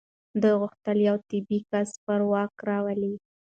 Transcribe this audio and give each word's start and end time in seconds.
دوی 0.41 0.53
غوښتل 0.61 0.97
یو 1.07 1.17
تابع 1.29 1.59
کس 1.71 1.89
پر 2.05 2.21
واک 2.31 2.53
راولي. 2.69 3.13